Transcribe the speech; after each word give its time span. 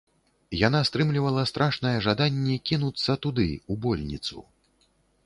Яна 0.67 0.79
стрымлівала 0.89 1.43
страшнае 1.51 1.91
жаданне 2.05 2.55
кінуцца 2.71 3.11
туды, 3.27 3.47
у 3.75 3.79
больніцу. 3.85 4.37